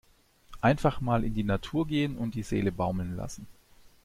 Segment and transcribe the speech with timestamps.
[0.61, 3.45] Einfach mal in die Natur gehen und die Seele baumeln lassen!